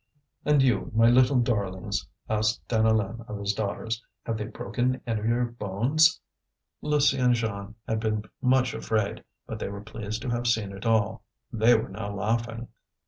"And 0.45 0.63
you, 0.63 0.89
my 0.95 1.09
little 1.11 1.39
darlings," 1.41 2.07
asked 2.27 2.67
Deneulin 2.67 3.23
of 3.27 3.37
his 3.37 3.53
daughters; 3.53 4.03
"have 4.25 4.35
they 4.35 4.45
broken 4.45 4.99
any 5.05 5.19
of 5.19 5.25
your 5.27 5.45
bones?" 5.45 6.19
Lucie 6.81 7.19
and 7.19 7.35
Jeanne 7.35 7.75
had 7.87 7.99
been 7.99 8.23
much 8.41 8.73
afraid, 8.73 9.23
but 9.45 9.59
they 9.59 9.69
were 9.69 9.81
pleased 9.83 10.23
to 10.23 10.29
have 10.29 10.47
seen 10.47 10.71
it 10.71 10.87
all. 10.87 11.21
They 11.53 11.75
were 11.77 11.89
now 11.89 12.15
laughing. 12.15 12.69